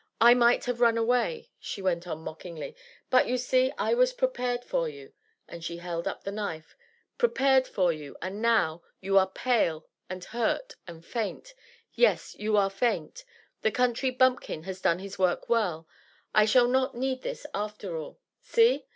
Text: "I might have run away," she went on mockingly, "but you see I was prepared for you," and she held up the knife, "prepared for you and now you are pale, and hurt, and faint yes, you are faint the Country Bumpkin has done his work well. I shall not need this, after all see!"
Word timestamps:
"I 0.19 0.33
might 0.33 0.65
have 0.65 0.81
run 0.81 0.97
away," 0.97 1.51
she 1.59 1.79
went 1.79 2.07
on 2.07 2.21
mockingly, 2.23 2.75
"but 3.11 3.27
you 3.27 3.37
see 3.37 3.71
I 3.77 3.93
was 3.93 4.13
prepared 4.13 4.65
for 4.65 4.89
you," 4.89 5.13
and 5.47 5.63
she 5.63 5.77
held 5.77 6.07
up 6.07 6.23
the 6.23 6.31
knife, 6.31 6.75
"prepared 7.19 7.67
for 7.67 7.93
you 7.93 8.17
and 8.19 8.41
now 8.41 8.81
you 8.99 9.19
are 9.19 9.29
pale, 9.29 9.85
and 10.09 10.23
hurt, 10.23 10.73
and 10.87 11.05
faint 11.05 11.53
yes, 11.93 12.33
you 12.39 12.57
are 12.57 12.71
faint 12.71 13.23
the 13.61 13.69
Country 13.69 14.09
Bumpkin 14.09 14.63
has 14.63 14.81
done 14.81 14.97
his 14.97 15.19
work 15.19 15.47
well. 15.49 15.87
I 16.33 16.45
shall 16.45 16.67
not 16.67 16.95
need 16.95 17.21
this, 17.21 17.45
after 17.53 17.95
all 17.95 18.17
see!" 18.41 18.87